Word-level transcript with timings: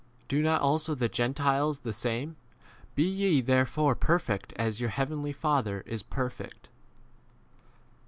Do 0.27 0.41
not 0.41 0.61
also 0.63 0.95
the 0.95 1.07
Gentiles 1.07 1.77
2 1.81 1.83
the 1.83 1.93
same?, 1.93 2.29
4 2.35 2.35
s 2.63 2.85
Be 2.95 3.03
ye 3.03 3.39
therefore 3.39 3.93
perfect 3.93 4.51
as 4.55 4.81
your 4.81 4.89
heavenly 4.89 5.31
Father" 5.31 5.81
is 5.85 6.01
perfect. 6.01 6.69